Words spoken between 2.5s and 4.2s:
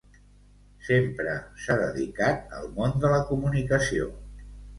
al món de la comunicació.